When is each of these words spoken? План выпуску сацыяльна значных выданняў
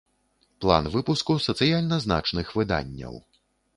План 0.63 0.87
выпуску 0.95 1.35
сацыяльна 1.47 1.99
значных 2.07 2.47
выданняў 2.61 3.13